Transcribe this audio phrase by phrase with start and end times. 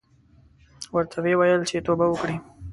[0.93, 2.35] ورته ویې ویل چې توبه وکړې.